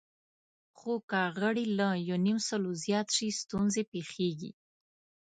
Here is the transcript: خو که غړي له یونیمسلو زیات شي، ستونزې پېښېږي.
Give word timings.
خو 0.77 0.93
که 1.09 1.21
غړي 1.39 1.65
له 1.79 1.89
یونیمسلو 2.09 2.71
زیات 2.83 3.07
شي، 3.15 3.27
ستونزې 3.41 3.83
پېښېږي. 3.91 4.51